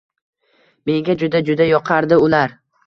Menga 0.91 1.17
juda-juda 1.21 1.71
yoqardi 1.77 2.23
ular… 2.29 2.59